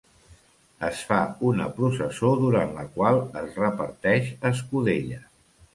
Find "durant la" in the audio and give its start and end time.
2.41-2.89